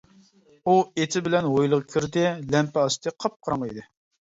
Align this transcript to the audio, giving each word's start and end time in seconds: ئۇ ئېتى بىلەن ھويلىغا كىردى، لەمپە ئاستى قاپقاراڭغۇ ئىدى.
ئۇ 0.71 0.75
ئېتى 1.01 1.21
بىلەن 1.29 1.51
ھويلىغا 1.51 1.87
كىردى، 1.95 2.27
لەمپە 2.51 2.87
ئاستى 2.89 3.19
قاپقاراڭغۇ 3.23 3.75
ئىدى. 3.75 3.93